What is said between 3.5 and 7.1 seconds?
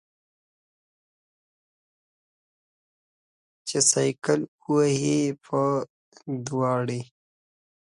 چې سایکل وهې په دوړې.